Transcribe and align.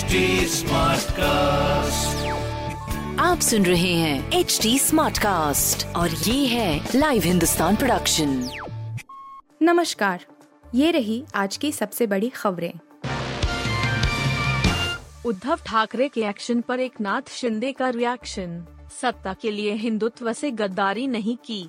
HD 0.00 0.06
cast 1.10 2.26
आप 3.20 3.40
सुन 3.40 3.66
रहे 3.66 3.94
हैं 3.94 4.32
एच 4.32 4.58
डी 4.62 4.78
स्मार्ट 4.78 5.18
कास्ट 5.18 5.86
और 5.96 6.10
ये 6.10 6.46
है 6.46 6.88
लाइव 6.94 7.22
हिंदुस्तान 7.22 7.76
प्रोडक्शन 7.76 8.50
नमस्कार 9.62 10.24
ये 10.74 10.90
रही 10.90 11.24
आज 11.34 11.56
की 11.56 11.72
सबसे 11.72 12.06
बड़ी 12.06 12.28
खबरें। 12.28 12.72
उद्धव 15.26 15.58
ठाकरे 15.66 16.08
के 16.08 16.22
एक्शन 16.22 16.60
पर 16.60 16.80
एक 16.80 17.00
नाथ 17.00 17.30
शिंदे 17.30 17.72
का 17.72 17.88
रिएक्शन 17.88 18.64
सत्ता 19.00 19.34
के 19.34 19.50
लिए 19.50 19.74
हिंदुत्व 19.74 20.32
से 20.32 20.50
गद्दारी 20.50 21.06
नहीं 21.06 21.36
की। 21.36 21.68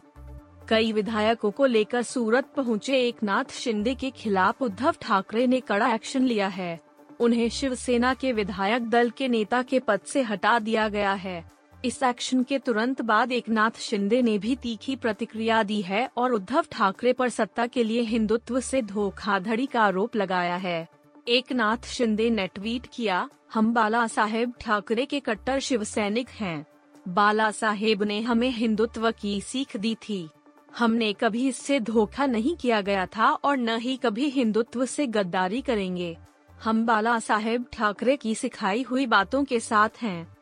कई 0.70 0.92
विधायकों 0.92 1.52
को 1.52 1.66
लेकर 1.66 2.02
सूरत 2.02 2.46
पहुँचे 2.58 3.08
एक 3.08 3.24
नाथ 3.24 3.54
शिंदे 3.54 3.96
के 3.96 4.10
खिलाफ 4.10 4.62
उद्धव 4.62 4.96
ठाकरे 5.02 5.48
ने 5.48 5.60
कड़ा 5.60 5.94
एक्शन 5.94 6.24
लिया 6.24 6.48
है। 6.48 6.91
उन्हें 7.22 7.50
शिवसेना 7.50 8.14
के 8.14 8.32
विधायक 8.32 8.90
दल 8.90 9.10
के 9.10 9.28
नेता 9.28 9.62
के 9.62 9.80
पद 9.80 10.00
से 10.00 10.22
हटा 10.22 10.60
दिया 10.60 10.88
गया 10.90 11.14
है। 11.14 11.44
इस 11.86 12.04
एक्शन 12.04 12.44
के 12.44 12.60
तुरंत 12.60 13.02
बाद 13.02 13.32
एक 13.32 13.50
नाथ 13.50 13.80
शिंदे 13.80 14.22
ने 14.22 14.38
भी 14.38 14.56
तीखी 14.56 14.96
प्रतिक्रिया 14.96 15.64
दी 15.64 15.82
है 15.82 16.10
और 16.18 16.32
उद्धव 16.32 16.66
ठाकरे 16.72 17.14
पर 17.14 17.30
सत्ता 17.30 17.68
के 17.68 17.84
लिए 17.84 18.02
हिंदुत्व 18.02 18.60
से 18.60 18.82
धोखाधड़ी 18.82 19.66
का 19.66 19.82
आरोप 19.82 20.16
लगाया 20.16 20.56
है। 20.56 20.88
एक 21.28 21.52
नाथ 21.52 21.86
शिंदे 21.86 22.30
ने 22.30 22.48
ट्वीट 22.48 22.88
किया, 22.94 23.30
हम 23.54 23.74
बाला 23.74 24.08
साहेब 24.08 24.54
ठाकरे 24.62 25.06
के 25.06 25.20
कट्टर 25.20 25.60
शिव 25.60 25.84
सैनिक 25.84 26.30
हैं। 26.30 26.66
बाला 27.08 27.52
साहेब 27.52 28.04
ने 28.04 28.22
हमें 28.22 28.50
हिंदुत्व 28.50 29.12
की 29.12 29.42
सीख 29.42 29.78
दी 29.78 29.96
थी। 29.96 30.30
हमने 30.78 31.14
कभी 31.14 31.48
इससे 31.48 31.80
धोखा 31.80 32.26
नहीं 32.26 32.56
किया 32.56 32.82
गया 32.82 33.06
था 33.06 33.32
और 33.32 33.58
न 33.58 33.78
ही 33.78 33.98
कभी 33.98 34.30
हिंदुत्व 34.30 34.86
से 34.86 35.08
गद्दारी 35.08 35.62
करेंगे। 35.62 36.18
हम 36.64 36.86
बाला 36.86 37.20
साहेब 37.20 37.66
ठाकरे 37.74 38.16
की 38.16 38.36
सिखाई 38.36 38.82
हुई 38.82 39.06
बातों 39.06 39.44
के 39.44 39.60
साथ 39.60 39.90
हैं। 40.02 40.38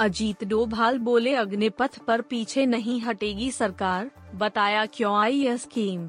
अजीत 0.00 0.44
डोभाल 0.44 0.98
बोले, 0.98 1.34
अग्निपथ 1.34 1.98
पर 1.98 2.20
पीछे 2.20 2.66
नहीं 2.66 3.00
हटेगी 3.00 3.50
सरकार, 3.50 4.10
बताया 4.34 4.86
क्यों 4.86 5.16
आई 5.16 5.36
यह 5.36 5.56
स्कीम? 5.56 6.08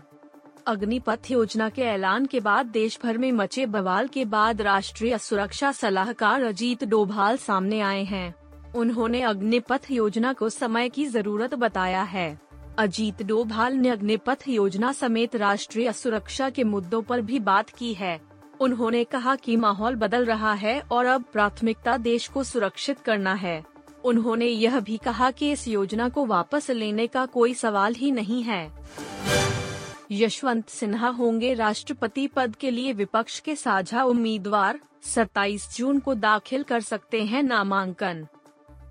अग्निपथ 0.68 1.32
योजना 1.32 1.70
के 1.70 1.82
ऐलान 1.82 2.26
के 2.26 2.40
बाद 2.40 2.66
देश 2.66 3.00
भर 3.04 3.18
में 3.18 3.32
मचे 3.32 3.66
बवाल 3.66 4.08
के 4.08 4.26
बाद 4.26 4.62
राष्ट्रीय 4.62 5.18
सुरक्षा 5.18 5.72
सलाहकार 5.72 6.44
अजीत 6.44 6.84
डोभाल 6.84 7.38
सामने 7.38 7.80
आए 7.80 8.04
हैं। 8.04 8.36
उन्होंने 8.76 9.22
अग्निपथ 9.22 9.92
योजना 9.92 10.34
को 10.34 10.50
समय 10.50 10.90
की 10.90 11.06
ज़रूरत 11.06 11.56
बताया 11.56 12.04
है। 12.04 12.53
अजीत 12.78 13.24
डोभाल 13.24 13.74
ने 13.74 13.90
अग्निपथ 13.90 14.44
योजना 14.48 14.92
समेत 14.92 15.36
राष्ट्रीय 15.36 15.94
सुरक्षा 15.94 16.50
के 16.50 16.64
मुद्दों 16.64 17.02
पर 17.02 17.22
भी 17.22 17.40
बात 17.40 17.70
की 17.70 17.94
है। 17.94 18.22
उन्होंने 18.62 19.04
कहा 19.04 19.36
कि 19.36 19.56
माहौल 19.56 19.96
बदल 19.96 20.26
रहा 20.26 20.54
है 20.54 20.82
और 20.92 21.06
अब 21.06 21.24
प्राथमिकता 21.34 21.98
देश 21.98 22.28
को 22.28 22.44
सुरक्षित 22.44 23.00
करना 23.00 23.34
है। 23.34 23.64
उन्होंने 24.04 24.46
यह 24.46 24.80
भी 24.80 24.98
कहा 24.98 25.32
कि 25.32 25.52
इस 25.52 25.68
योजना 25.68 26.10
को 26.10 26.26
वापस 26.26 26.72
लेने 26.72 27.08
का 27.08 27.26
कोई 27.26 27.54
सवाल 27.54 27.94
ही 27.94 28.12
नहीं 28.12 28.44
है। 28.44 28.72
यशवंत 30.12 30.70
सिन्हा 30.70 31.08
होंगे 31.08 31.54
राष्ट्रपति 31.54 32.28
पद 32.28 32.56
के 32.56 32.72
लिए 32.72 32.94
विपक्ष 32.94 33.40
के 33.40 33.56
साझा 33.56 34.04
उम्मीदवार। 34.04 34.80
27 35.04 35.78
जून 35.78 36.00
को 36.00 36.14
दाखिल 36.14 36.64
कर 36.64 36.82
सकते 36.82 37.24
हैं 37.24 37.44
नामांकन। 37.44 38.28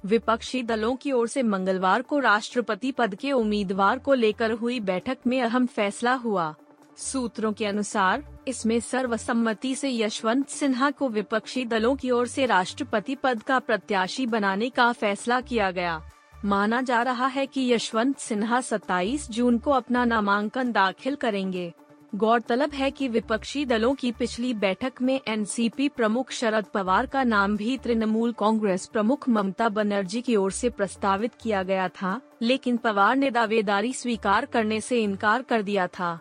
विपक्षी 0.06 0.62
दलों 0.62 0.97
की 0.97 1.12
ओर 1.12 1.28
से 1.28 1.42
मंगलवार 1.42 2.03
को 2.03 2.19
राष्ट्रपति 2.19 2.92
पद 2.92 3.14
के 3.14 3.33
उम्मीदवार 3.33 3.98
को 3.98 4.14
लेकर 4.14 4.50
हुई 4.50 4.81
बैठक 4.81 5.19
में 5.27 5.42
अहम 5.42 5.67
फैसला 5.67 6.14
हुआ। 6.14 6.55
सूत्रों 6.97 7.53
के 7.53 7.67
अनुसार, 7.67 8.25
इसमें 8.48 8.80
सर्वसम्मति 8.80 9.75
से 9.75 9.91
यशवंत 9.91 10.48
सिन्हा 10.48 10.91
को 10.91 11.08
विपक्षी 11.08 11.64
दलों 11.64 11.97
की 11.97 12.11
ओर 12.11 12.27
से 12.27 12.47
राष्ट्रपति 12.47 13.14
पद 13.14 13.42
का 13.42 13.58
प्रत्याशी 13.58 14.27
बनाने 14.27 14.70
का 14.70 14.92
फैसला 14.92 15.41
किया 15.41 15.70
गया। 15.70 16.02
माना 16.45 16.80
जा 16.80 17.02
रहा 17.02 17.27
है 17.27 17.46
कि 17.46 17.73
यशवंत 17.73 18.19
सिन्हा 18.19 18.61
27 18.61 19.30
जून 19.30 19.58
को 19.58 19.70
अपना 19.70 20.05
नामांकन 20.05 20.73
दाखिल 20.73 21.14
करेंगे। 21.14 21.73
गौरतलब 22.12 22.73
है 22.73 22.90
कि 22.90 23.06
विपक्षी 23.08 23.64
दलों 23.64 23.95
की 23.95 24.11
पिछली 24.12 24.52
बैठक 24.55 25.00
में 25.02 25.20
एनसीपी 25.28 25.89
प्रमुख 25.89 26.30
शरद 26.30 26.64
पवार 26.64 27.06
का 27.06 27.23
नाम 27.24 27.56
भी 27.56 27.77
तृणमूल 27.78 28.33
कांग्रेस 28.33 28.84
प्रमुख 28.86 29.28
ममता 29.28 29.68
बनर्जी 29.68 30.20
की 30.20 30.36
ओर 30.36 30.52
से 30.52 30.70
प्रस्तावित 30.70 31.34
किया 31.34 31.62
गया 31.62 31.89
था, 31.90 32.20
लेकिन 32.42 32.77
पवार 32.77 33.17
ने 33.17 33.30
दावेदारी 33.30 33.92
स्वीकार 33.92 34.46
करने 34.46 34.80
से 34.80 35.02
इनकार 35.02 35.42
कर 35.42 35.62
दिया 35.62 35.86
था। 35.89 36.18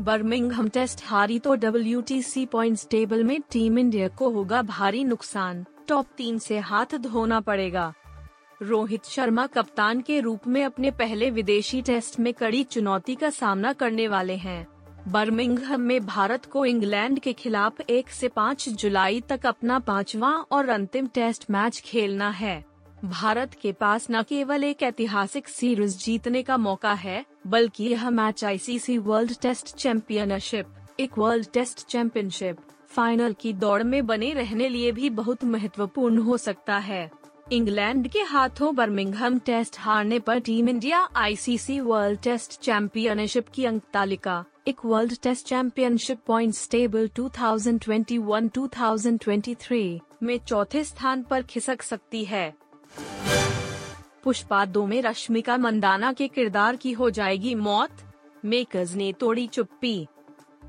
बर्मिंगहम 0.00 0.68
टेस्ट 0.68 1.02
हारी 1.04 1.38
तो 1.38 1.54
डब्ल्यू 1.54 2.02
पॉइंट्स 2.46 2.86
टेबल 2.90 3.24
में 3.24 3.40
टीम 3.52 3.78
इंडिया 3.78 4.08
को 4.08 4.30
होगा 4.30 4.62
भारी 4.64 5.04
नुकसान, 5.04 5.64
टॉप 5.88 6.06
तीन 6.16 6.38
से 6.38 6.58
हाथ 6.60 6.96
धोना 6.98 7.40
पड़ेगा। 7.40 7.92
रोहित 8.62 9.04
शर्मा 9.04 9.46
कप्तान 9.46 10.00
के 10.00 10.20
रूप 10.20 10.46
में 10.46 10.64
अपने 10.64 10.90
पहले 10.90 11.30
विदेशी 11.30 11.80
टेस्ट 11.82 12.18
में 12.20 12.32
कड़ी 12.34 12.62
चुनौती 12.64 13.14
का 13.14 13.30
सामना 13.30 13.72
करने 13.72 14.06
वाले 14.08 14.36
हैं। 14.36 14.66
बर्मिंगहम 15.08 15.80
में 15.80 16.06
भारत 16.06 16.44
को 16.44 16.64
इंग्लैंड 16.64 17.18
के 17.18 17.32
खिलाफ 17.32 17.80
एक 17.80 18.08
से 18.08 18.28
पाँच 18.28 18.68
जुलाई 18.68 19.20
तक 19.20 19.46
अपना 19.46 19.78
पांचवा 19.78 20.30
और 20.50 20.68
अंतिम 20.68 21.06
टेस्ट 21.06 21.44
मैच 21.50 21.80
खेलना 21.80 22.30
है। 22.30 22.64
भारत 23.04 23.54
के 23.54 23.72
पास 23.72 24.06
न 24.10 24.22
केवल 24.22 24.64
एक 24.64 24.82
ऐतिहासिक 24.82 25.48
सीरीज़ 25.48 25.98
जीतने 25.98 26.42
का 26.42 26.56
मौका 26.56 26.92
है, 26.92 27.24
बल्कि 27.46 27.84
यह 27.84 28.10
match 28.10 28.44
ICC 28.44 28.98
world 28.98 29.34
test 29.42 29.74
championship 29.76 30.66
एक 31.00 31.18
वर्ल्ड 31.18 31.46
टेस्ट 31.52 31.86
चैंपियनशिप 31.86 32.56
फाइनल 32.88 33.32
की 33.32 33.52
दौड़ 33.52 33.82
में 33.82 34.06
बने 34.06 34.32
रहने 34.32 34.68
लिए 34.68 34.92
भी 34.92 35.10
बहुत 35.10 35.44
महत्वपूर्ण 35.44 36.18
हो 36.18 36.36
सकता 36.36 36.78
है। 36.78 37.10
इंग्लैंड 37.52 38.08
के 38.08 38.20
हाथों 38.20 38.74
बर्मिंगहम 38.74 39.38
टेस्ट 39.38 39.76
हारने 39.78 40.18
पर 40.18 40.38
team 40.38 40.68
India 40.68 41.08
ICC 41.16 41.80
world 41.80 42.20
test 42.20 42.60
championship 42.60 43.48
की 43.48 43.64
अंक 43.64 43.82
तालिका 43.92 44.44
एक 44.68 44.76
world 44.84 45.12
test 45.22 45.46
championship 45.46 46.18
point 46.26 46.54
table 46.70 47.10
2021-2023 47.16 50.00
में 50.22 50.38
चौथे 50.38 50.84
स्थान 50.84 51.22
पर 51.22 51.42
खिसक 51.42 51.82
सकती 51.82 52.24
है। 52.24 52.54
पुष्पा 54.24 54.64
दो 54.64 54.86
में 54.86 55.02
रश्मिका 55.02 55.56
मंदाना 55.56 56.12
के 56.12 56.28
किरदार 56.28 56.76
की 56.76 56.92
हो 56.92 57.10
जाएगी 57.10 57.54
मौत। 57.54 57.90
मेकर्स 58.44 58.94
ने 58.94 59.12
तोड़ी 59.12 59.46
चुप्पी। 59.46 60.08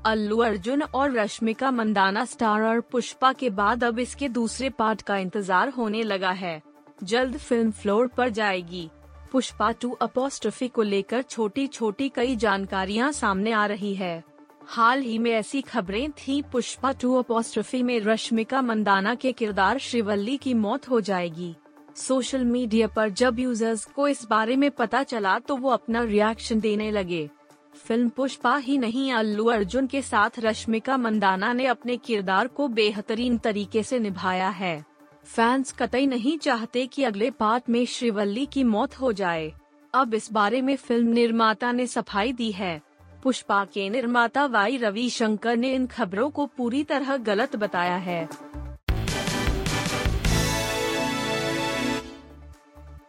अल्लू 0.06 0.38
अर्जुन 0.38 0.82
और 0.82 1.12
रश्मिका 1.12 1.70
मंदाना 1.70 2.24
स्टारर 2.24 2.80
पुष्पा 2.80 3.32
के 3.32 3.50
बाद 3.50 3.84
अब 3.84 3.98
इसके 3.98 4.28
दूसरे 4.28 4.70
पार्ट 4.70 5.02
का 5.02 5.16
इंतज़ार 5.16 5.68
होने 5.68 6.02
लगा 6.02 6.30
है। 6.30 6.67
जल्द 7.02 7.36
फ़िल्म 7.36 7.70
फ्लोर 7.70 8.06
पर 8.06 8.28
जाएगी। 8.28 8.88
पुष्पा 9.32 9.70
टू 9.72 9.90
अपोस्ट्रफी 9.92 10.68
को 10.68 10.82
लेकर 10.82 11.22
छोटी 11.22 11.66
छोटी 11.66 12.08
कई 12.08 12.36
जानकारियाँ 12.36 13.10
सामने 13.12 13.52
आ 13.52 13.64
रही 13.66 13.94
है। 13.94 14.22
हाल 14.66 15.00
ही 15.00 15.18
में 15.18 15.30
ऐसी 15.30 15.60
खबरें 15.62 16.10
थी 16.18 16.40
पुष्पा 16.42 16.92
टू 16.92 17.14
अपोस्ट्रफी 17.14 17.82
में 17.82 17.98
रश्मिका 18.00 18.62
मंदाना 18.62 19.14
के 19.14 19.32
किरदार 19.32 19.78
श्रीवल्ली 19.78 20.36
की 20.36 20.54
मौत 20.54 20.88
हो 20.90 21.00
जाएगी। 21.00 21.54
सोशल 21.96 22.44
मीडिया 22.44 22.86
पर 22.86 23.08
जब 23.10 23.38
यूज़र्स 23.38 23.84
को 23.84 24.08
इस 24.08 24.26
बारे 24.30 24.56
में 24.56 24.70
पता 24.70 25.02
चला 25.02 25.38
तो 25.38 25.56
वो 25.56 25.70
अपना 25.70 26.02
रिएक्शन 26.02 26.60
देने 26.60 26.90
लगे। 26.90 27.28
फ़िल्म 27.76 28.08
पुष्पा 28.08 28.56
ही 28.56 28.78
नहीं, 28.78 29.12
अल्लू 29.12 29.44
अर्जुन 29.44 29.86
के 29.86 30.02
साथ 30.02 30.38
रश्मिका 30.38 30.96
मंदाना 30.96 31.52
ने 31.52 31.66
अपने 31.66 31.96
किरदार 31.96 32.46
को 32.46 32.68
बेहतरीन 32.68 33.38
तरीके 33.38 33.82
से 33.82 33.98
निभाया 33.98 34.48
है। 34.48 34.84
फैंस 35.28 35.72
कतई 35.72 36.06
नहीं 36.06 36.38
चाहते 36.38 36.86
कि 36.86 37.02
अगले 37.04 37.30
पार्ट 37.30 37.68
में 37.70 37.86
श्रीवल्ली 37.86 38.46
की 38.46 38.62
मौत 38.64 38.94
हो 39.00 39.12
जाए। 39.12 39.52
अब 39.94 40.14
इस 40.14 40.32
बारे 40.32 40.62
में 40.62 40.76
फ़िल्म 40.76 41.08
निर्माता 41.08 41.72
ने 41.72 41.86
सफ़ाई 41.86 42.32
दी 42.32 42.50
है। 42.52 42.80
पुष्पा 43.22 43.64
के 43.64 43.88
निर्माता 43.90 44.46
वाई 44.46 44.76
रविशंकर 44.76 45.56
ने 45.56 45.74
इन 45.74 45.86
खबरों 45.86 46.30
को 46.30 46.46
पूरी 46.46 46.84
तरह 46.84 47.16
गलत 47.16 47.56
बताया 47.56 47.96
है। 47.96 48.28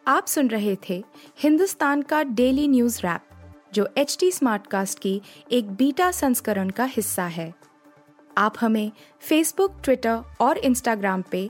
आप 0.07 0.27
सुन 0.27 0.47
रहे 0.47 0.77
थे 0.89 1.03
हिंदुस्तान 1.39 2.01
का 2.01 2.23
डेली 2.23 2.67
न्यूज़ 2.67 2.99
रैप, 2.99 3.21
जो 3.73 3.89
एच 3.97 4.17
टी 4.19 4.31
स्मार्टकास्ट 4.31 4.99
की 4.99 5.21
एक 5.51 5.71
बीटा 5.71 6.11
संस्करण 6.11 6.69
का 6.69 6.83
हिस्सा 6.83 7.23
है। 7.23 7.53
आप 8.37 8.55
हमें 8.59 8.91
फेसबुक 9.19 9.81
ट्विटर 9.83 10.23
और 10.41 10.57
इंस्टाग्राम 10.57 11.21
पे 11.21 11.49